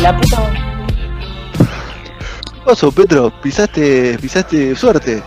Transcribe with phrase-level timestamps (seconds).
[0.04, 0.67] A.
[2.70, 5.22] Oso, Petro, pisaste, pisaste suerte.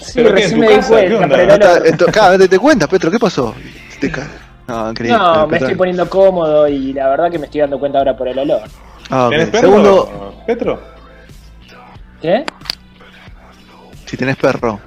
[0.00, 0.74] Sí, ¿Pero qué, recién me di?
[0.74, 3.54] ¿Qué cuenta, pero No esto- te cuentas, Petro, ¿qué pasó?
[4.00, 4.28] Te ca-
[4.68, 5.18] No, increíble.
[5.18, 5.66] no, me Petro.
[5.68, 8.60] estoy poniendo cómodo y la verdad que me estoy dando cuenta ahora por el olor.
[9.08, 9.28] Ah.
[9.30, 9.68] ¿Tenés perro?
[9.68, 10.80] Segundo, ¿Petro?
[12.20, 12.44] ¿Qué?
[14.06, 14.78] si tenés perro.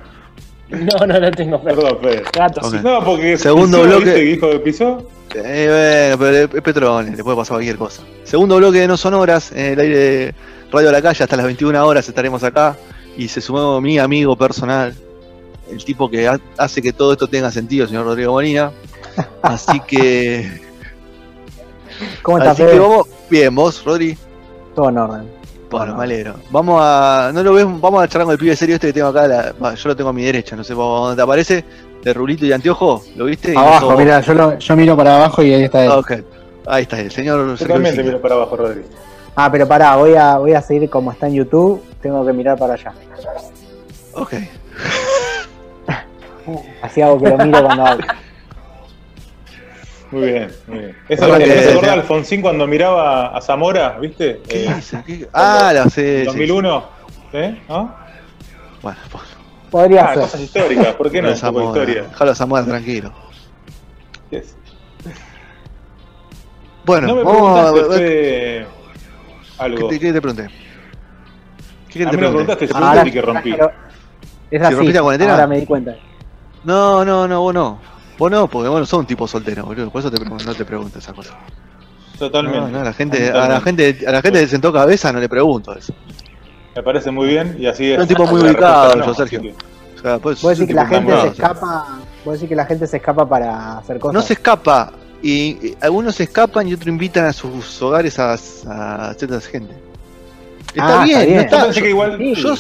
[0.69, 1.99] No, no, no tengo perro.
[1.99, 2.23] Perdón.
[2.33, 2.77] Gato, sí.
[2.83, 4.05] No, porque Segundo pisó, bloque.
[4.05, 5.09] ¿viste que dijo que pisó?
[5.35, 8.03] Eh, bueno, pero es Petrone, le puede pasar cualquier cosa.
[8.23, 10.35] Segundo bloque de No Sonoras, en el aire de
[10.73, 12.75] Radio a la Calle, hasta las 21 horas estaremos acá.
[13.15, 14.93] Y se sumó mi amigo personal,
[15.69, 18.71] el tipo que ha- hace que todo esto tenga sentido, el señor Rodrigo Molina.
[19.41, 20.61] Así que.
[22.23, 23.07] ¿Cómo estás, así que vamos.
[23.29, 24.17] Bien, vos, Rodri.
[24.75, 25.29] Todo en orden.
[25.69, 26.35] Bueno, me alegro.
[26.49, 27.31] Vamos a.
[27.33, 27.65] ¿No lo ves?
[27.65, 29.27] Vamos a charlar con el pibe serio este que tengo acá.
[29.27, 31.63] la- yo lo tengo a mi derecha, no sé por dónde te aparece.
[32.03, 33.03] De rulito y anteojo.
[33.15, 33.55] ¿Lo viste?
[33.55, 35.91] Abajo, mira, yo, lo- yo miro para abajo y ahí está él.
[35.93, 36.01] Ah.
[36.65, 37.55] Ahí está el señor.
[37.57, 38.81] Yo también te miro para abajo, Rodri.
[39.35, 42.57] Ah, pero pará, voy a, voy a seguir como está en YouTube, tengo que mirar
[42.57, 42.93] para allá.
[44.13, 44.33] Ok.
[46.81, 48.05] Así hago que lo miro cuando hablo.
[50.11, 50.97] Muy bien, muy bien.
[51.09, 54.41] Eso es que- ¿te acordás de Alfonsín cuando miraba a Zamora, viste?
[54.47, 56.19] ¿Qué Eh, Ah, la sé.
[56.19, 56.83] sí, 2001.
[57.33, 57.59] ¿Eh?
[57.67, 57.95] ¿No?
[57.97, 58.03] sí.
[58.83, 59.23] Bueno, pues,
[59.71, 60.21] Podría Ah, ser.
[60.21, 61.35] cosas históricas, ¿por qué no?
[61.35, 61.65] Zamora.
[61.65, 62.03] historia.
[62.03, 63.11] Déjalo a Zamora tranquilo.
[64.29, 64.55] ¿Qué es?
[66.85, 68.67] Bueno, No me vamos a ver.
[69.57, 69.87] Algo.
[69.89, 70.49] ¿Qué te, qué te pregunté?
[71.89, 72.55] ¿Qué A te mí me pregunté?
[72.55, 73.51] preguntaste si y que rompí.
[73.51, 73.59] Es
[74.59, 75.31] ¿Si así, rompiste la cuarentena?
[75.33, 75.95] ahora me di cuenta.
[76.63, 77.79] No, no, no, vos no.
[78.17, 79.89] Vos no, porque vos no sos un tipo soltero, boludo.
[79.89, 81.33] Por eso te no te pregunto esa cosa.
[82.17, 82.59] Totalmente.
[82.59, 85.19] No, no, a la gente, a la gente, a la gente que sentó cabeza no
[85.19, 85.93] le pregunto eso.
[86.75, 87.95] Me parece muy bien y así es.
[87.95, 89.41] Soy un tipo muy ubicado, respuesta yo, no, Sergio.
[89.41, 91.85] que- O sea, pues, Vos decís que la gente se escapa,
[92.25, 94.13] vos decís que la gente se escapa para hacer cosas.
[94.13, 94.91] No se escapa.
[95.23, 99.73] Y, algunos se escapan y otros invitan a sus hogares a, a cierta gente.
[100.75, 101.45] Está Ah, bien, está bien.
[101.49, 102.17] no Yo pensé que igual.
[102.17, 102.55] Sí, yo-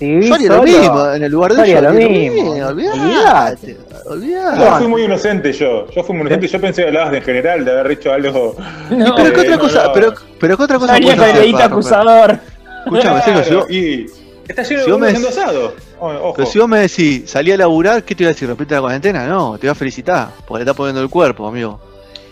[0.00, 1.82] Yo haría lo mismo en el lugar de yo haría ellos.
[1.82, 2.66] lo haría mismo.
[2.66, 4.58] Olvídate, Olvídate.
[4.60, 5.86] Yo fui muy inocente yo.
[5.90, 6.48] Yo fui muy inocente.
[6.48, 8.56] Yo pensé que hablabas en general de haber hecho algo.
[8.90, 11.62] No, Pero qué Eh, otra no, cosa, pero, pero qué otra cosa para romper?
[11.62, 12.38] acusador.
[12.86, 14.06] Escuchame, Sergio, si Claro, vos- y
[14.48, 15.72] está lleno si de vos me buenos decís- endosados.
[16.00, 16.34] O- Ojo.
[16.36, 18.48] pero si vos me decís, salí a laburar, ¿qué te iba a decir?
[18.48, 19.26] ¿Rompiste la cuarentena?
[19.26, 21.80] No, te voy a felicitar, porque le estás poniendo el cuerpo, amigo.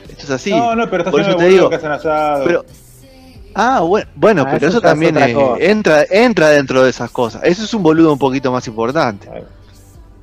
[0.08, 0.50] Esto es así.
[0.50, 2.44] No, no, pero está Por eso te digo, que hacen asado.
[2.44, 2.64] Pero,
[3.54, 7.42] ah, bueno, bueno Ah, pero eso también es- entra, entra dentro de esas cosas.
[7.44, 9.28] Eso es un boludo un poquito más importante.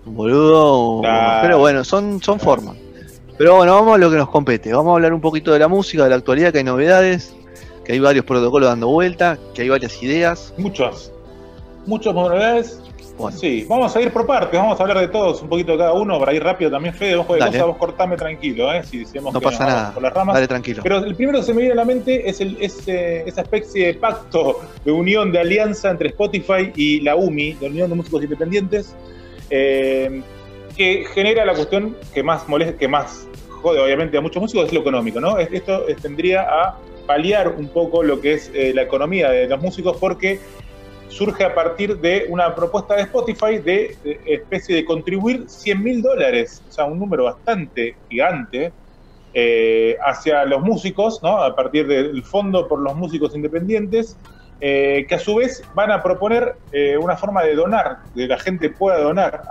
[0.05, 1.39] Un boludo, Claro.
[1.41, 2.75] pero bueno, son, son formas.
[3.37, 4.73] Pero bueno, vamos a lo que nos compete.
[4.73, 7.33] Vamos a hablar un poquito de la música, de la actualidad, que hay novedades,
[7.85, 10.53] que hay varios protocolos dando vuelta, que hay varias ideas.
[11.97, 12.81] Novedades.
[13.17, 15.79] Bueno, Sí, vamos a ir por partes, vamos a hablar de todos, un poquito de
[15.79, 17.51] cada uno, para ir rápido también, Fede, vos, Dale.
[17.51, 18.81] cosa, vos cortame tranquilo, ¿eh?
[18.83, 19.93] Si decimos no que pasa nos nada.
[19.93, 20.35] por las ramas.
[20.35, 20.81] Dale tranquilo.
[20.83, 23.41] Pero el primero que se me viene a la mente es, el, es, eh, esa
[23.41, 27.95] especie de pacto de unión, de alianza entre Spotify y la UMI, la Unión de
[27.97, 28.95] Músicos Independientes,
[29.49, 30.21] eh,
[30.77, 33.27] que genera la cuestión que más molesta, que más
[33.61, 35.37] jode obviamente a muchos músicos, es lo económico, ¿no?
[35.39, 39.59] Es- Esto tendría a paliar un poco lo que es eh, la economía de los
[39.61, 40.39] músicos porque
[41.09, 43.97] surge a partir de una propuesta de Spotify de,
[44.27, 48.73] especie de contribuir 100 mil dólares, o sea, un número bastante gigante,
[49.33, 51.41] eh, hacia los músicos, ¿no?
[51.41, 54.17] a partir del Fondo por los Músicos Independientes,
[54.59, 58.37] eh, que a su vez van a proponer eh, una forma de donar, que la
[58.37, 59.41] gente pueda donar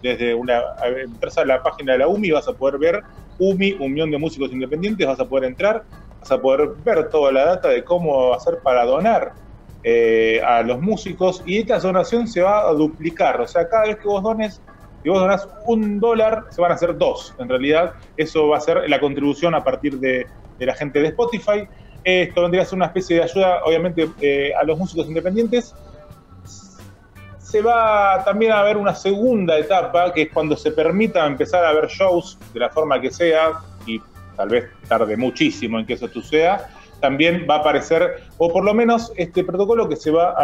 [0.00, 3.00] desde una, a- entras a la página de la UMI, vas a poder ver
[3.38, 5.84] UMI, Unión de Músicos Independientes, vas a poder entrar,
[6.20, 9.32] vas a poder ver toda la data de cómo hacer para donar
[9.84, 13.96] eh, a los músicos y esta donación se va a duplicar, o sea, cada vez
[13.96, 14.60] que vos dones,
[15.02, 17.94] si vos donás un dólar, se van a hacer dos, en realidad.
[18.16, 20.26] Eso va a ser la contribución a partir de,
[20.60, 21.66] la gente de Spotify,
[22.04, 25.74] esto vendría a ser una especie de ayuda, obviamente, eh, a los músicos independientes.
[27.38, 31.72] Se va también a ver una segunda etapa, que es cuando se permita empezar a
[31.72, 33.54] ver shows de la forma que sea,
[33.86, 34.00] y
[34.36, 36.70] tal vez tarde muchísimo en que eso suceda,
[37.02, 40.34] también va a aparecer, o por lo menos este protocolo que se va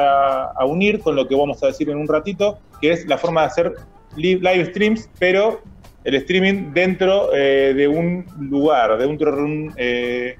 [0.52, 3.40] a, unir con lo que vamos a decir en un ratito, que es la forma
[3.42, 3.72] de hacer
[4.16, 5.60] li- live streams, pero
[6.04, 10.36] el streaming dentro eh, de un lugar, de un, eh,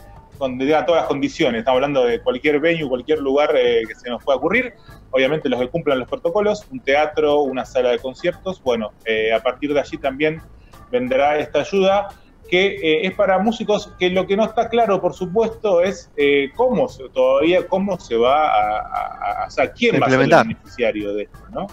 [0.59, 1.61] diga, todas las condiciones.
[1.61, 4.75] Estamos hablando de cualquier venue, cualquier lugar eh, que se nos pueda ocurrir.
[5.11, 8.63] Obviamente los que cumplan los protocolos, un teatro, una sala de conciertos.
[8.63, 10.41] Bueno, eh, a partir de allí también
[10.91, 12.09] vendrá esta ayuda
[12.49, 16.51] que eh, es para músicos que lo que no está claro, por supuesto, es eh,
[16.57, 21.23] cómo se, todavía cómo se va a, a- quién va a ser el beneficiario de
[21.25, 21.67] esto, ¿no?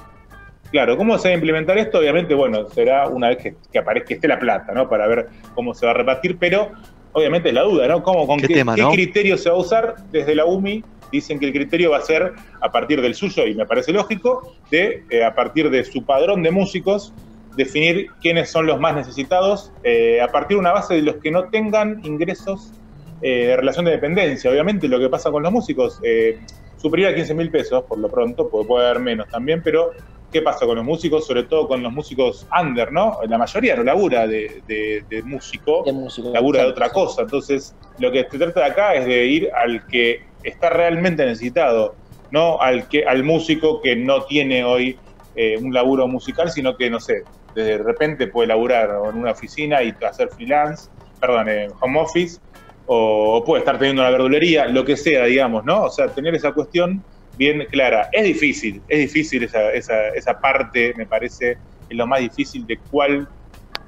[0.72, 2.00] Claro, ¿cómo se va a implementar esto?
[2.00, 4.90] Obviamente, bueno, será una vez que, que aparezca, que esté la plata, ¿no?
[4.90, 6.72] Para ver cómo se va a repartir, pero
[7.14, 8.04] obviamente es la duda, ¿no?
[8.04, 8.92] ¿Cómo, con Qué qué, tema, qué ¿no?
[8.92, 10.84] criterio se va a usar desde la UMI?
[11.12, 14.54] Dicen que el criterio va a ser a partir del suyo, y me parece lógico,
[14.72, 17.14] de eh, a partir de su padrón de músicos,
[17.56, 21.32] definir quiénes son los más necesitados, eh, a partir de una base de los que
[21.32, 22.74] no tengan ingresos
[23.22, 24.52] eh, de relación de dependencia.
[24.52, 26.38] Obviamente lo que pasa con los músicos, eh,
[26.78, 29.92] superior a 15 mil pesos, por lo pronto, porque puede haber menos también, pero
[30.32, 31.26] ¿qué pasa con los músicos?
[31.26, 33.18] Sobre todo con los músicos under, ¿no?
[33.28, 36.32] La mayoría no labura de, de- de músico, de músico.
[36.34, 37.22] labura de otra cosa.
[37.24, 41.96] Entonces, lo que se trata de acá es de ir al que está realmente necesitado,
[42.32, 45.00] no al que al músico que no tiene hoy
[45.36, 47.24] eh, un laburo musical, sino que, no sé,
[47.64, 52.40] de repente puede laburar en una oficina y hacer freelance, perdón, en home office,
[52.86, 55.84] o, puede estar teniendo una verdulería, lo que sea, digamos, ¿no?
[55.84, 57.04] O sea, tener esa cuestión
[57.38, 58.10] bien clara.
[58.12, 61.58] Es difícil, es difícil esa, esa, esa parte, me parece,
[61.90, 63.28] es lo más difícil de cuál,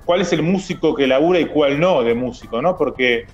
[0.05, 2.77] cuál es el músico que labura y cuál no de músico, ¿no?
[2.77, 3.25] Porque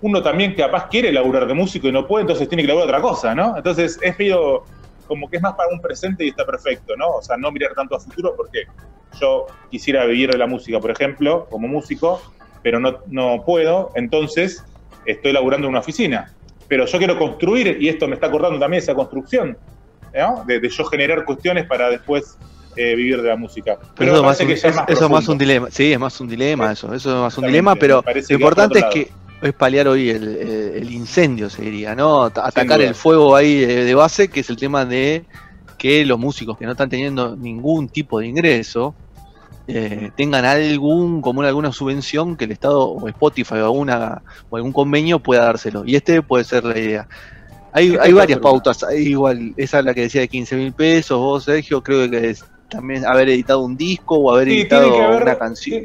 [0.00, 3.00] uno también capaz quiere laburar de músico y no puede, entonces tiene que laburar otra
[3.00, 3.56] cosa, ¿no?
[3.56, 4.64] Entonces es medio
[5.06, 7.08] como que es más para un presente y está perfecto, ¿no?
[7.10, 8.64] O sea, no mirar tanto a futuro porque
[9.20, 12.20] yo quisiera vivir de la música, por ejemplo, como músico,
[12.62, 14.64] pero no, no puedo, entonces
[15.04, 16.32] estoy laburando en una oficina.
[16.68, 19.56] Pero yo quiero construir, y esto me está acordando también esa construcción,
[20.14, 20.44] ¿no?
[20.46, 22.36] De, de yo generar cuestiones para después
[22.74, 23.78] eh, vivir de la música.
[23.96, 25.70] Pero, eso, más parece un- que ya es, es más eso más un dilema.
[25.70, 26.92] Sí, es más un dilema eso.
[26.92, 29.10] Eso es más un dilema, pero lo importante es que
[29.42, 32.22] es paliar hoy el, incendio, se diría, ¿no?
[32.24, 35.24] At- Atacar el fuego ahí de, base, que es el tema de
[35.78, 38.94] que los músicos que no están teniendo ningún tipo de ingreso
[39.68, 44.56] eh, tengan algún, como una- alguna subvención que el Estado o Spotify o, alguna, o
[44.56, 45.82] algún convenio pueda dárselo.
[45.84, 47.08] Y este puede ser la idea.
[47.72, 51.18] Hay, hay varias pautas, hay igual, esa es la que decía de 15 mil pesos,
[51.18, 55.22] vos Sergio, creo que es también haber editado un disco o haber Sí, editado haber-
[55.24, 55.82] una canción.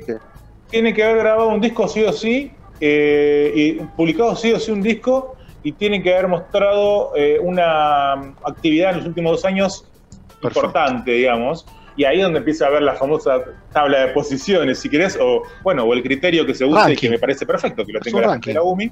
[0.69, 2.51] tiene que haber grabado un disco sí o sí,
[2.81, 8.13] eh, y publicado sí o sí un disco, y tiene que haber mostrado eh, una
[8.43, 9.85] actividad en los últimos dos años
[10.41, 10.67] Perfecto.
[10.67, 11.65] importante, digamos.
[11.95, 15.43] Y ahí es donde empieza a ver la famosa tabla de posiciones, si querés, o
[15.61, 16.95] bueno, o el criterio que se use, Ranking.
[16.95, 18.91] que me parece perfecto, que lo tenga la la UMI.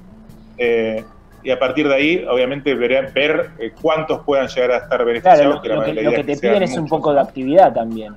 [0.58, 1.04] Eh,
[1.42, 5.40] y a partir de ahí, obviamente, ver, ver, eh, cuántos puedan llegar a estar beneficiados.
[5.40, 7.72] Claro, lo, que la lo que, lo que te piden es un poco de actividad
[7.72, 8.14] también.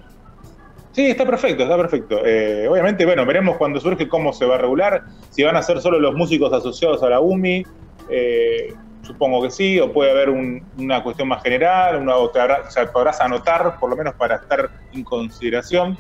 [0.93, 2.23] Sí, está perfecto, está perfecto.
[2.23, 5.01] Eh, obviamente, bueno, veremos cuando surge cómo se va a regular,
[5.31, 7.63] si van a ser solo los músicos asociados a la UMI,
[8.11, 8.67] eh,
[9.01, 12.61] supongo que sí, o puede haber un- una cuestión más general, una, o, te habrá-
[12.67, 15.97] o sea, podrás anotar, por lo menos para estar en consideración.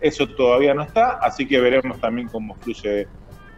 [0.00, 3.08] Eso todavía no está, así que veremos también cómo fluye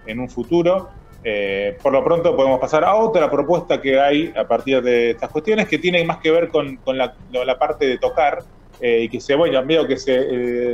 [0.06, 0.88] en un futuro.
[1.22, 5.28] Eh, por lo pronto podemos pasar a otra propuesta que hay a partir de estas
[5.30, 8.38] cuestiones que tienen más que ver con, la parte de tocar
[8.80, 10.14] eh, y que se, bueno, veo que se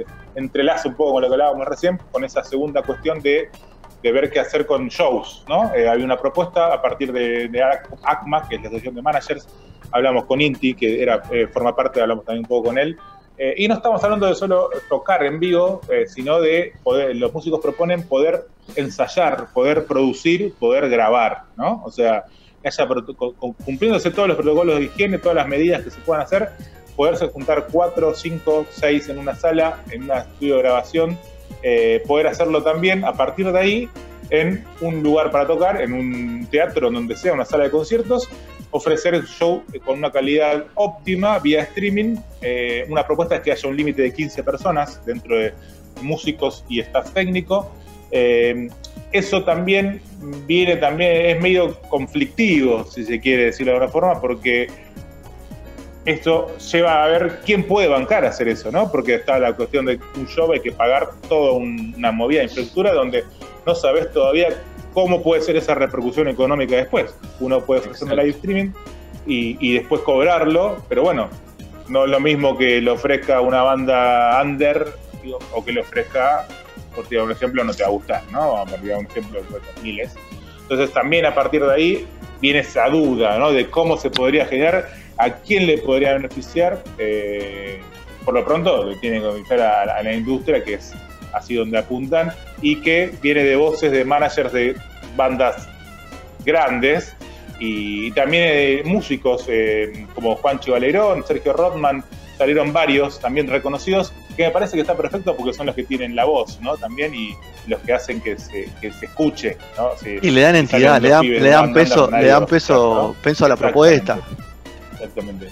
[0.01, 0.05] eh,
[0.35, 3.49] entrelaza un poco con lo que hablábamos recién, con esa segunda cuestión de,
[4.03, 5.75] de ver qué hacer con shows, ¿no?
[5.75, 9.03] Eh, había una propuesta a partir de, de AC- ACMA, que es la Asociación de
[9.03, 9.49] Managers,
[9.93, 12.97] hablamos con Inti, que era, eh, forma parte, hablamos también un poco con él,
[13.37, 17.33] eh, y no estamos hablando de solo tocar en vivo, eh, sino de poder, los
[17.33, 18.45] músicos proponen poder
[18.77, 21.83] ensayar, poder producir, poder grabar, ¿no?
[21.85, 22.25] O sea,
[22.65, 22.89] haya
[23.65, 26.51] cumpliéndose todos los protocolos de higiene, todas las medidas que se puedan hacer,
[26.97, 31.19] poderse juntar cuatro, cinco, seis en una sala, en un estudio de grabación,
[31.63, 33.89] eh, poder hacerlo también a partir de ahí
[34.31, 38.29] en un lugar para tocar, en un teatro, donde sea, una sala de conciertos,
[38.71, 42.17] ofrecer el show con una calidad óptima vía streaming.
[42.41, 45.55] Eh, una propuesta es que haya un límite de 15 personas dentro de
[46.03, 47.71] músicos y staff técnico.
[48.11, 48.69] Eh,
[49.13, 50.01] eso también
[50.47, 54.67] viene también, es medio conflictivo, si se quiere decirlo de alguna forma, porque
[56.05, 58.91] esto lleva a ver quién puede bancar hacer eso, ¿no?
[58.91, 62.45] Porque está la cuestión de un show, hay que pagar toda un- una movida de
[62.45, 63.25] infraestructura donde
[63.67, 64.49] no sabes todavía
[64.93, 67.15] cómo puede ser esa repercusión económica después.
[67.41, 68.71] Uno puede ofrecer un live streaming
[69.27, 71.31] y, y después cobrarlo, pero bueno,
[71.89, 74.87] no es lo mismo que lo ofrezca una banda under
[75.23, 76.47] digo, o que le ofrezca,
[76.95, 78.63] por un ejemplo, no te va a gustar, ¿no?
[78.69, 80.15] Por tirar un ejemplo, pues, miles.
[80.63, 82.07] Entonces también a partir de ahí
[82.43, 83.51] viene esa duda, ¿no?
[83.53, 86.83] De cómo se podría generar, a quién le podría beneficiar.
[86.99, 87.81] eh,
[88.25, 90.93] por lo pronto le tiene que beneficiar a, la- a la industria, que es
[91.35, 94.77] así donde apuntan, y que viene de voces de managers de
[95.15, 95.69] bandas
[96.45, 97.15] grandes
[97.61, 102.03] y, también eh, músicos eh, como Juancho Valerón, Sergio Rothman,
[102.39, 106.17] salieron varios también reconocidos, que me parece que está perfecto porque son los que tienen
[106.17, 106.77] la voz, ¿no?
[106.77, 107.35] También y
[107.69, 109.91] los que hacen que se, que se escuche, ¿no?
[110.03, 113.49] Si- Y le dan entidad, le dan, le dan peso, le dan peso, peso a
[113.49, 114.19] la propuesta.
[115.05, 115.49] Exactamente.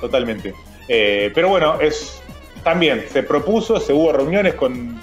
[0.00, 0.54] Totalmente.
[0.88, 2.20] Eh, pero bueno, es
[2.62, 4.98] también se propuso, se hubo reuniones con,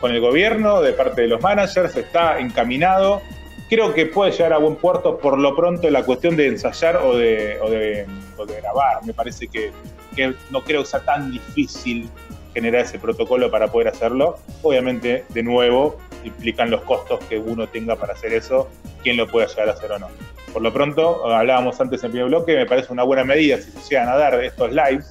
[0.00, 3.22] con el gobierno de parte de los managers, está encaminado.
[3.68, 7.16] Creo que puede llegar a buen puerto por lo pronto la cuestión de ensayar o
[7.16, 8.06] de, o de,
[8.36, 9.04] o de grabar.
[9.04, 9.72] Me parece que,
[10.14, 12.10] que no creo que sea tan difícil
[12.52, 14.38] generar ese protocolo para poder hacerlo.
[14.62, 18.68] Obviamente, de nuevo, implican los costos que uno tenga para hacer eso,
[19.02, 20.08] quién lo puede llegar a hacer o no.
[20.52, 23.80] Por lo pronto, hablábamos antes en primer bloque, me parece una buena medida si se
[23.90, 25.10] llegan a dar estos lives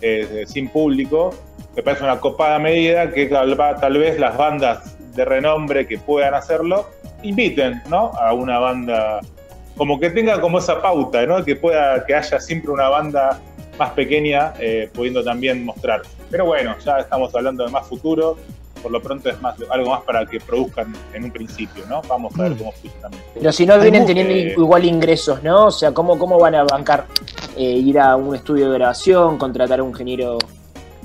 [0.00, 1.34] eh, sin público.
[1.76, 6.34] Me parece una copada medida que tal, tal vez las bandas de renombre que puedan
[6.34, 6.88] hacerlo
[7.22, 8.12] inviten ¿no?
[8.18, 9.20] a una banda,
[9.76, 11.44] como que tenga como esa pauta, ¿no?
[11.44, 13.38] que pueda que haya siempre una banda
[13.78, 16.02] más pequeña eh, pudiendo también mostrar.
[16.30, 18.36] Pero bueno, ya estamos hablando de más futuro,
[18.82, 22.02] por lo pronto es más algo más para que produzcan en un principio, ¿no?
[22.08, 22.58] Vamos a ver Mm.
[22.58, 23.22] cómo también.
[23.34, 25.66] Pero si no vienen teniendo eh, igual ingresos, ¿no?
[25.66, 27.06] O sea, ¿cómo, cómo van a bancar
[27.56, 30.34] eh, ir a un estudio de grabación, contratar a un ingeniero,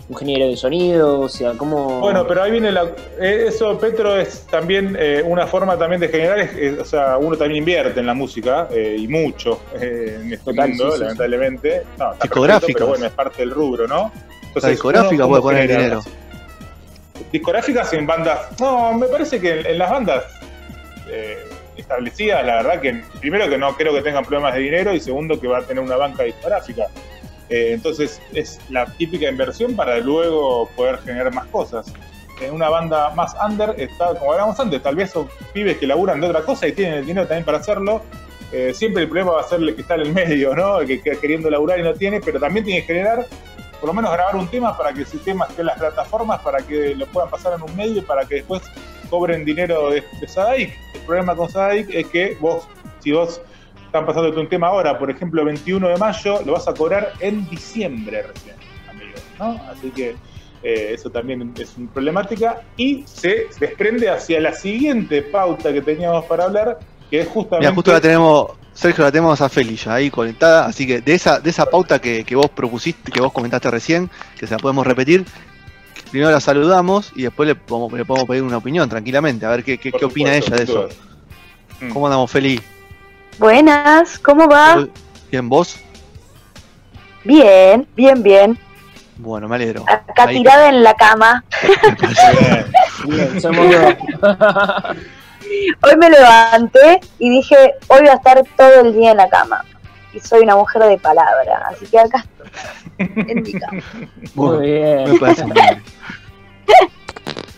[0.07, 1.19] un ingeniero de sonido?
[1.21, 1.99] O sea, ¿cómo...?
[1.99, 2.83] Bueno, pero ahí viene la,
[3.19, 7.17] eh, eso, Petro, es también eh, una forma también de generar, es- es- o sea,
[7.17, 10.97] uno también invierte en la música eh, y mucho eh, en este Total, mundo, sí,
[10.97, 11.83] sí, lamentablemente.
[11.97, 12.59] No, está Discográficas.
[12.61, 14.11] perfecto, Pero bueno, es parte del rubro, ¿no?
[14.41, 16.01] Entonces, La discográfica uno- puede poner genera- dinero.
[17.35, 18.47] Discográficas en bandas.
[18.61, 20.23] No, me parece que en, las bandas
[21.09, 21.43] eh,
[21.75, 25.37] establecidas, la verdad que primero que no creo que tengan problemas de dinero y segundo
[25.37, 26.87] que va a tener una banca discográfica.
[27.49, 31.91] Eh, entonces es la típica inversión para luego poder generar más cosas.
[32.41, 36.21] En una banda más under está, como hablábamos antes, tal vez son pibes que laburan
[36.21, 38.01] de otra cosa y tienen el dinero también para hacerlo.
[38.53, 40.79] Eh, siempre el problema va a ser el que está en el medio, ¿no?
[40.79, 43.25] El que queda queriendo laburar y no tiene, pero también tiene que generar,
[43.85, 46.57] por lo menos grabar un tema para que ese tema esté en las plataformas, para
[46.57, 48.63] que lo puedan pasar en un medio y para que después
[49.11, 50.73] cobren dinero de, de Sadaic.
[50.95, 53.39] El problema con Sadaic es que vos, si vos
[53.85, 57.47] están pasándote un tema ahora, por ejemplo, 21 de mayo, lo vas a cobrar en
[57.47, 58.55] diciembre recién,
[58.89, 59.61] amigos, ¿no?
[59.69, 60.15] Así que
[60.63, 66.25] eh, eso también es una problemática y se desprende hacia la siguiente pauta que teníamos
[66.25, 66.79] para hablar,
[67.15, 67.65] que es justamente...
[67.65, 71.13] Mira, justo la tenemos, Sergio, la tenemos a Feli ya ahí conectada, así que de
[71.13, 74.59] esa, de esa pauta que, que vos propusiste, que vos comentaste recién, que se la
[74.59, 75.25] podemos repetir,
[76.11, 79.63] primero la saludamos y después le podemos, le podemos pedir una opinión tranquilamente, a ver
[79.63, 80.89] qué, qué, opina supuesto, ella de eso.
[81.81, 81.89] Mm.
[81.89, 82.59] ¿Cómo andamos, Feli?
[83.37, 84.87] Buenas, ¿cómo va?
[85.31, 85.77] ¿Bien vos?
[87.23, 88.59] Bien, bien, bien.
[89.17, 89.85] Bueno, me alegro.
[89.87, 91.43] Acá Ahí- tirada en la cama.
[92.39, 92.65] Bien.
[93.07, 93.65] Bien, somos.
[95.83, 97.55] Hoy me levanté y dije,
[97.87, 99.63] hoy voy a estar todo el día en la cama.
[100.13, 102.23] Y soy una mujer de palabra, así que acá
[102.97, 103.81] estoy, en mi cama,
[104.35, 105.11] Muy bien.
[105.11, 105.83] me parece muy bien.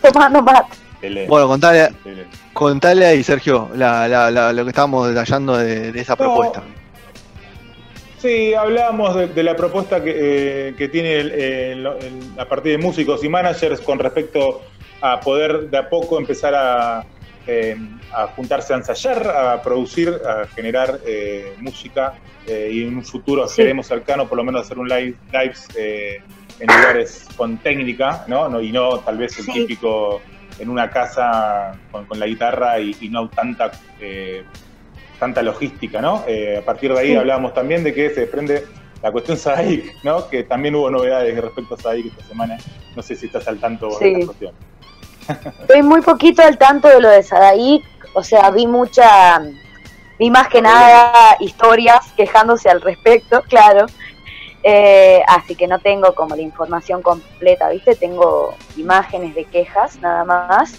[0.12, 0.76] tomando mate.
[1.28, 1.90] Bueno, contale,
[2.52, 6.62] contale ahí, Sergio, la, la- la- lo que estábamos detallando de, de esa No, propuesta.
[8.20, 10.14] Sí, hablábamos de, de la propuesta que,
[10.70, 14.62] eh, que tiene el- el- el- a partir de músicos y managers con respecto
[15.00, 17.04] a poder de a poco empezar a,
[17.48, 17.76] eh,
[18.14, 22.12] a juntarse a ensayar, a producir, a generar eh, música
[22.46, 23.56] eh, y en un futuro Sí.
[23.62, 26.18] queremos cercano por lo menos hacer un live lives eh,
[26.60, 28.48] en lugares con técnica, ¿no?
[28.48, 29.52] No- y no tal vez el Sí.
[29.52, 30.20] típico
[30.58, 34.44] en una casa con, con la guitarra y, y no tanta eh,
[35.18, 36.16] tanta logística, ¿no?
[36.58, 37.16] A partir de ahí Sí.
[37.16, 38.64] hablábamos también de que se desprende
[39.02, 40.28] la cuestión Sadaic, ¿no?
[40.28, 42.58] Que también hubo novedades respecto a Sadaic esta semana.
[42.94, 44.52] No sé si estás al tanto de la cuestión.
[45.60, 49.40] Estoy muy poquito al tanto de lo de Sadaic, o sea, vi mucha,
[50.18, 53.86] vi más que nada historias quejándose al respecto, claro.
[54.64, 57.94] Eh, así que no tengo como la información completa, ¿viste?
[57.94, 60.74] Tengo imágenes de quejas nada más.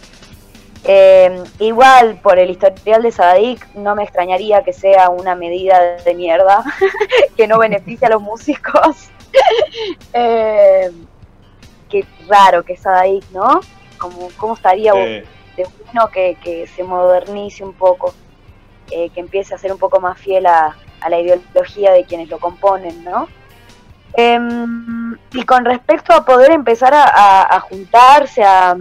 [0.84, 6.14] Eh, igual, por el historial de Sadaic, no me extrañaría que sea una medida de
[6.14, 6.64] mierda
[7.38, 9.10] que no beneficie a los músicos.
[10.12, 10.92] Eh,
[11.88, 13.62] qué raro que Sadaic, ¿no?
[14.00, 15.26] Como, ¿Cómo estaría Eh,
[15.58, 18.14] de bueno que, que se modernice un poco,
[18.92, 22.30] eh, que empiece a ser un poco más fiel a, a la ideología de quienes
[22.30, 23.28] lo componen, ¿no?
[24.14, 28.76] Em, y con respecto a poder empezar a, a- a juntarse, a,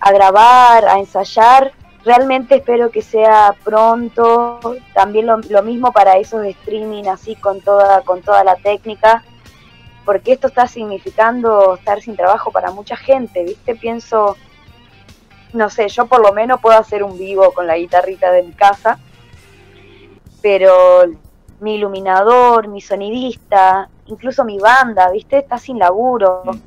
[0.00, 1.72] a grabar, a ensayar,
[2.04, 4.60] realmente espero que sea pronto.
[4.94, 9.24] También lo, lo mismo para esos streaming así con toda, con toda la técnica,
[10.04, 13.74] porque esto está significando estar sin trabajo para mucha gente, ¿viste?
[13.74, 14.36] Pienso,
[15.52, 18.52] no sé, yo por lo menos puedo hacer un vivo con la guitarrita de mi
[18.52, 18.98] casa
[20.44, 21.04] pero
[21.60, 25.38] mi iluminador, mi sonidista, incluso mi banda, ¿viste?
[25.38, 26.42] Está sin laburo.
[26.44, 26.58] Mm.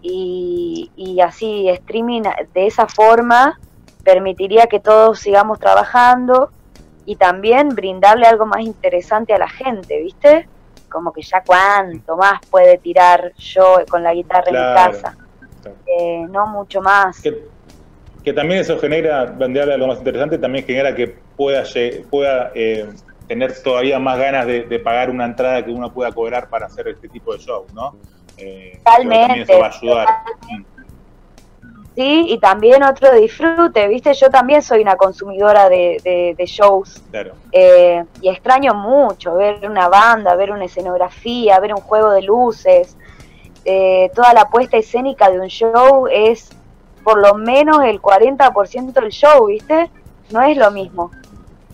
[0.00, 2.22] Y, y así, streaming
[2.54, 3.60] de esa forma
[4.04, 6.48] permitiría que todos sigamos trabajando
[7.04, 10.48] y también brindarle algo más interesante a la gente, ¿viste?
[10.94, 15.16] Como que ya cuánto más puede tirar yo con la guitarra en mi casa.
[15.60, 15.76] Claro.
[15.86, 17.20] Eh, no mucho más.
[17.20, 17.48] Que,
[18.22, 21.64] que también eso genera, venderle algo más interesante, también genera que pueda,
[22.08, 22.88] pueda eh,
[23.26, 26.86] tener todavía más ganas de, de pagar una entrada que uno pueda cobrar para hacer
[26.86, 27.96] este tipo de show, ¿no?
[28.36, 30.08] Eh, Totalmente, eso va a ayudar.
[30.48, 30.73] Mm.
[31.94, 34.12] Sí, y también otro disfrute, ¿viste?
[34.14, 37.34] Yo también soy una consumidora de, de- de shows Claro.
[37.52, 42.96] eh, y extraño mucho ver una banda, ver una escenografía, ver un juego de luces.
[43.64, 46.50] Eh, toda la puesta escénica de un show es
[47.04, 49.88] por lo menos el 40% del show, ¿viste?
[50.30, 51.12] No es lo mismo.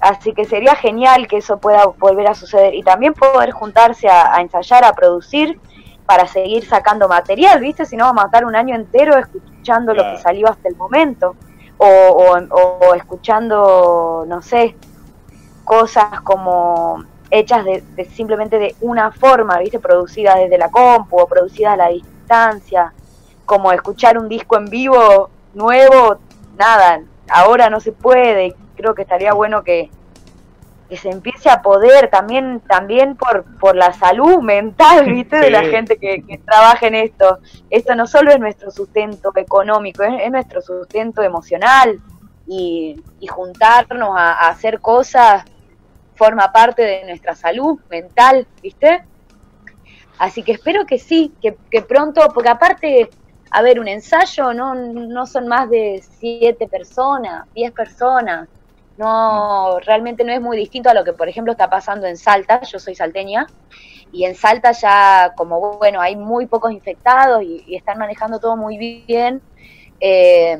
[0.01, 4.35] Así que sería genial que eso pueda volver a suceder y también poder juntarse a,
[4.35, 5.59] a ensayar, a producir
[6.05, 7.87] para seguir sacando material, ¿viste?
[7.87, 9.50] Si no vamos a estar un año entero escuchando
[9.95, 10.17] lo Claro.
[10.17, 11.37] que salió hasta el momento
[11.79, 14.77] o, o- o escuchando, no sé,
[15.65, 19.79] cosas como hechas de, de simplemente de una forma, ¿viste?
[19.79, 22.93] Producidas desde la compu o producidas a la distancia,
[23.47, 26.19] como escuchar un disco en vivo nuevo,
[26.57, 29.91] nada, ahora no se puede, creo que estaría bueno que,
[30.91, 35.39] que se empiece a poder también también por, por la salud mental, ¿viste?
[35.39, 37.39] De la gente que, que trabaja en esto.
[37.71, 42.01] Esto no solo es nuestro sustento económico, es, es nuestro sustento emocional
[42.47, 45.45] y, y juntarnos a, a hacer cosas
[46.17, 49.05] forma parte de nuestra salud mental, ¿viste?
[50.19, 53.09] Así que espero que sí, que, que pronto, porque aparte,
[53.51, 58.49] a ver, un ensayo no, no son más de siete personas, diez personas.
[58.99, 62.61] No, realmente no es muy distinto a lo que, por ejemplo, está pasando en Salta.
[62.63, 63.47] Yo soy salteña
[64.13, 68.57] y en Salta ya, como bueno, hay muy pocos infectados y, y están manejando todo
[68.57, 68.77] muy
[69.07, 69.41] bien.
[70.01, 70.59] eh,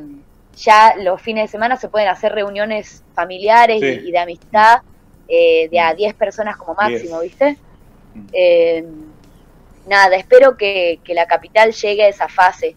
[0.55, 4.01] ya los fines de semana se pueden hacer reuniones familiares Sí.
[4.03, 4.81] y, y de amistad
[5.29, 7.57] eh, de a 10 personas como máximo, ¿viste?
[8.13, 8.25] Mm.
[8.33, 8.85] Eh,
[9.87, 12.75] nada, espero que, que la capital llegue a esa fase.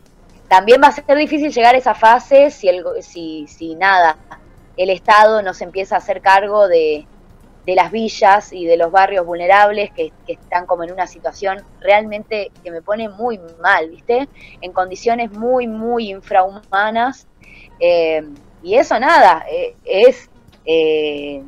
[0.48, 4.16] También va a ser difícil llegar a esa fase si, el, si, si nada,
[4.76, 7.06] el Estado no se empieza a hacer cargo de,
[7.66, 11.62] de las villas y de los barrios vulnerables que, que están como en una situación
[11.80, 14.28] realmente que me pone muy mal, ¿viste?
[14.60, 17.26] En condiciones muy, muy infrahumanas.
[17.80, 18.22] Eh,
[18.62, 20.28] y eso nada, eh, es
[20.66, 21.42] eh,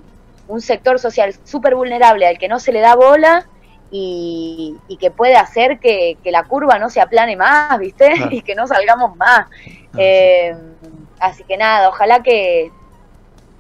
[0.49, 3.47] un sector social súper vulnerable al que no se le da bola
[3.91, 8.13] y, y que puede hacer que, que la curva no se aplane más, ¿viste?
[8.31, 9.49] Y que no salgamos más.
[9.99, 10.59] Ah,
[11.21, 12.71] así que nada, ojalá que,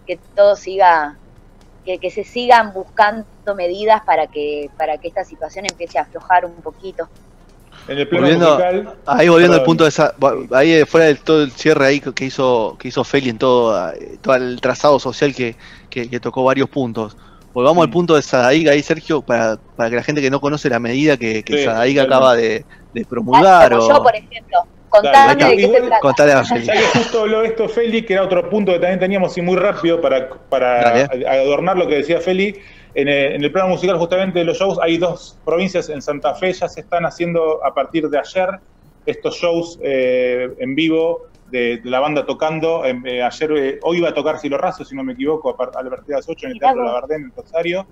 [0.06, 1.16] que todo siga,
[1.84, 6.44] que, que se sigan buscando medidas para que, para que esta situación empiece a aflojar
[6.44, 7.08] un poquito.
[7.88, 10.14] En el plano Volviendo- musical, Ahí volviendo al punto de esa,
[10.52, 13.92] ahí eh, fuera del todo el cierre ahí que hizo que hizo Feli en todo,
[13.92, 15.56] eh, todo el trazado social que,
[15.90, 17.16] que, que tocó varios puntos.
[17.52, 17.92] Volvamos al Mm.
[17.92, 21.16] punto de Sadaiga ahí, Sergio, para, para que la gente que no conoce la medida
[21.16, 22.14] que, que Sí, Sadaiga totalmente.
[22.14, 24.58] acaba de, de promulgar Como o yo, por ejemplo,
[25.02, 26.00] contame Dale, de qué se igual- trata.
[26.00, 26.64] contarle a Feli.
[26.64, 29.56] Ya que justo habló esto Feli, que era otro punto que también teníamos y muy
[29.56, 30.28] rápido para,
[31.28, 32.56] adornar lo que decía Feli.
[32.94, 36.34] En el, en el plano musical justamente de los shows hay dos provincias en Santa
[36.34, 38.48] Fe, ya se están haciendo a partir de ayer
[39.04, 42.84] estos shows eh, en vivo de, de la banda tocando.
[42.86, 45.56] Eh, ayer, eh, hoy iba a tocar Silo Razo, si no me equivoco, a, a
[45.56, 46.86] partir de las 8 en el Teatro vos.
[46.92, 47.86] Labardén en Rosario.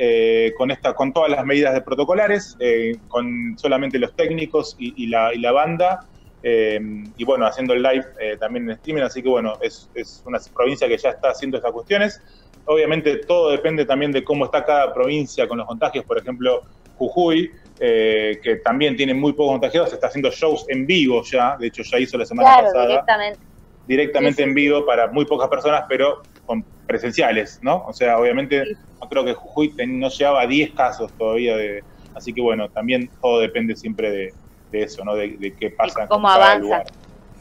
[0.00, 4.94] eh, con esta, con todas las medidas de protocolares, eh, con solamente los técnicos y,
[5.04, 6.04] y la, y la banda,
[6.50, 6.80] eh,
[7.16, 10.38] y bueno, haciendo el live eh, también en streaming, así que bueno, es, es una
[10.54, 12.20] provincia que ya está haciendo estas cuestiones.
[12.64, 16.62] Obviamente todo depende también de cómo está cada provincia con los contagios, por ejemplo,
[16.94, 21.66] Jujuy, eh, que también tiene muy pocos contagiados, está haciendo shows en vivo ya, de
[21.68, 23.40] hecho ya hizo la semana Claro, pasada directamente.
[23.86, 27.84] directamente Sí, en vivo para muy pocas personas, pero con presenciales, ¿no?
[27.86, 28.72] O sea, obviamente, Sí.
[29.00, 31.84] no creo que Jujuy ten- no llegaba a 10 casos todavía de...
[32.14, 34.34] Así que bueno, también todo depende siempre de,
[34.70, 35.14] de eso, ¿no?
[35.14, 36.62] De, de qué pasa cómo con cada avanza.
[36.62, 36.84] lugar.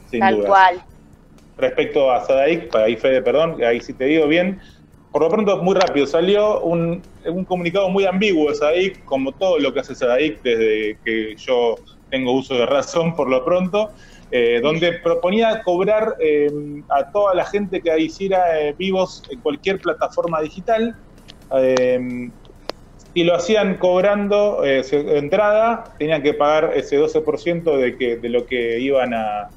[0.10, 0.50] Sin Tal dudas.
[0.50, 0.84] cual.
[1.58, 4.62] Respecto a Sadaik, ahí Fede, perdón, ahí sí te digo bien,
[5.12, 9.58] por lo pronto, muy rápido, salió un, un comunicado muy ambiguo de Sadaik, como todo
[9.58, 11.76] lo que hace Sadaik desde que yo
[12.12, 13.90] tengo uso de razón, por lo pronto,
[14.30, 16.52] eh, donde proponía cobrar eh,
[16.90, 20.96] a toda la gente que hiciera eh, vivos en cualquier plataforma digital.
[23.18, 28.46] Y lo hacían cobrando eh, entrada, tenían que pagar ese 12% de, que, de lo
[28.46, 29.50] que iban a,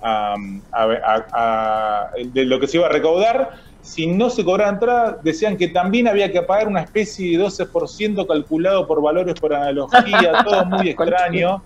[0.00, 0.34] a-
[0.72, 3.48] a- a- a- de lo que se iba a recaudar.
[3.80, 8.26] si no se cobraba entrada, decían que también había que pagar una especie de 12%
[8.26, 11.62] calculado por valores por analogía, todo muy extraño.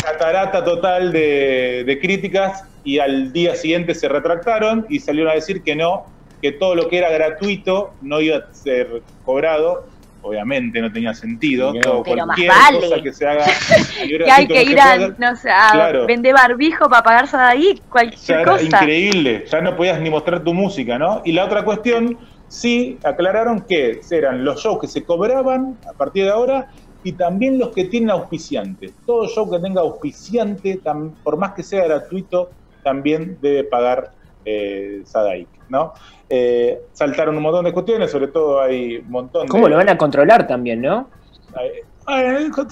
[0.00, 5.64] Catarata total de, de críticas y al día siguiente se retractaron y salieron a decir
[5.64, 6.04] que no,
[6.40, 9.82] que todo lo que era gratuito no iba a ser cobrado.
[10.28, 11.72] Obviamente no tenía sentido.
[11.72, 12.80] No, todo, pero más vale.
[12.80, 13.44] cosa que se haga.
[14.08, 16.06] Que hay que ir a, no sé, a Claro.
[16.06, 18.64] vender barbijo para pagarse de ahí, Ya cualquier era cosa.
[18.64, 21.22] increíble, ya no podías ni mostrar tu música, ¿no?
[21.24, 26.24] Y la otra cuestión, sí, aclararon que eran los shows que se cobraban a partir
[26.24, 26.68] de ahora
[27.02, 28.92] y también los que tienen auspiciante.
[29.06, 30.80] Todo show que tenga auspiciante,
[31.22, 32.50] por más que sea gratuito,
[32.82, 34.12] también debe pagar
[34.50, 35.92] eh, Sadaic, ¿no?
[36.30, 39.48] Eh, saltaron un montón de cuestiones, sobre todo hay un montón de...
[39.48, 41.10] ¿Cómo lo van a controlar también, no?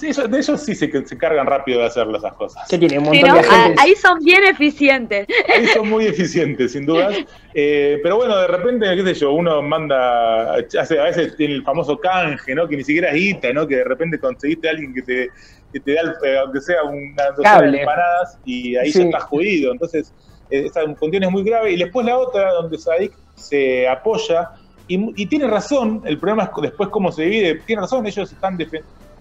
[0.01, 2.67] Ellos- de ellos sí se, se cargan rápido de hacer esas cosas.
[2.67, 3.35] Que tiene un Sí, montón ¿no?
[3.35, 3.81] de gente.
[3.83, 5.27] Ahí son bien eficientes.
[5.55, 7.15] Ahí son muy eficientes, sin dudas.
[7.53, 11.63] Eh, pero bueno, de repente, qué sé yo, uno manda, hace, a veces tiene el
[11.63, 12.67] famoso canje, ¿no?
[12.67, 13.67] Que ni siquiera es guita, ¿no?
[13.67, 15.29] Que de repente conseguiste a alguien que te,
[15.71, 17.71] que te da, el- eh, aunque sea una docena Cable.
[17.73, 18.99] de empanadas, y ahí Sí.
[18.99, 19.71] ya estás jodido.
[19.71, 20.13] Entonces,
[20.49, 21.71] esa cuestión es muy grave.
[21.71, 24.51] Y después la otra, donde Sadik se apoya,
[24.89, 28.57] y, tiene razón, el problema es después cómo se divide, tiene razón, ellos están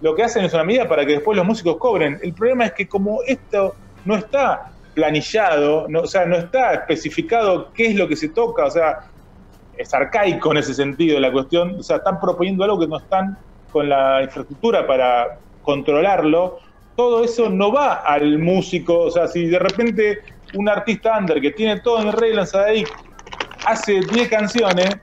[0.01, 2.21] lo que hacen es una medida para que después los músicos cobren.
[2.23, 7.87] El problema es que como esto no está planillado, o sea, no está especificado qué
[7.89, 9.11] es lo que se toca, o sea,
[9.77, 13.37] es arcaico en ese sentido la cuestión, o sea, están proponiendo algo que no están
[13.73, 16.61] con la infraestructura para controlarlo,
[16.95, 20.21] todo eso no va al músico, o sea, si de repente
[20.57, 22.89] un artista under que tiene todo en regla en Sadaic
[23.67, 24.97] hace 10 canciones,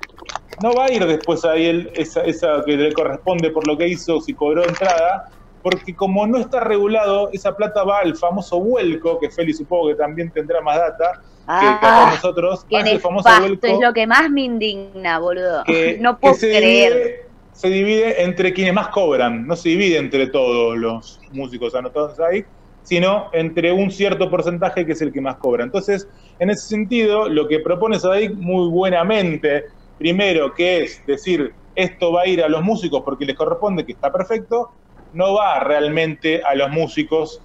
[0.61, 3.87] no va a ir después a él esa, esa que le corresponde por lo que
[3.87, 5.29] hizo, si cobró entrada,
[5.61, 9.95] porque como no está regulado, esa plata va al famoso vuelco, que Feli supongo que
[9.95, 14.29] también tendrá más data que, que Ah, nosotros, el famoso vuelco es lo que más
[14.29, 15.63] me indigna, boludo.
[15.65, 16.93] que, no que puedo se creer.
[16.93, 22.19] Divide, se divide entre quienes más cobran, no se divide entre todos los músicos anotados
[22.19, 22.43] ahí,
[22.83, 25.63] sino entre un cierto porcentaje que es el que más cobra.
[25.63, 26.07] Entonces,
[26.39, 29.65] en ese sentido, lo que propone Sadik muy buenamente,
[29.97, 33.93] primero, que es decir, esto va a ir a los músicos porque les corresponde, que
[33.93, 34.71] está perfecto,
[35.13, 37.41] no va realmente a los músicos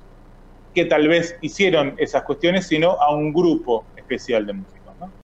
[0.74, 4.77] que tal vez hicieron esas cuestiones, sino a un grupo especial de músicos.